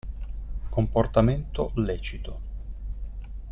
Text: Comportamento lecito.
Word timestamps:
Comportamento 0.75 1.71
lecito. 1.75 2.33